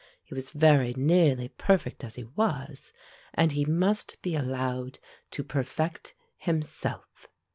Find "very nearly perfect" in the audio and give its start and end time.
0.49-2.03